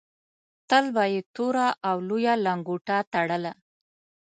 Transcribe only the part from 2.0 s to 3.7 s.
لویه لنګوټه تړله.